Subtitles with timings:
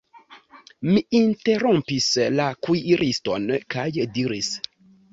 [0.89, 2.09] Mi interrompis
[2.39, 3.89] la kuiriston kaj
[4.21, 4.55] diris: